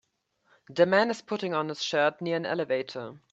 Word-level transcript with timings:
The 0.71 0.87
man 0.87 1.11
is 1.11 1.21
putting 1.21 1.53
on 1.53 1.69
his 1.69 1.83
shirt 1.83 2.21
near 2.23 2.35
an 2.37 2.47
elevator. 2.47 3.19